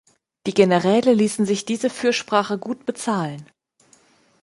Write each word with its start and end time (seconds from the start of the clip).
Die 0.47 0.53
Generäle 0.55 1.13
ließen 1.13 1.45
sich 1.45 1.63
diese 1.63 1.91
Fürsprache 1.91 2.57
gut 2.57 2.87
bezahlen. 2.87 3.45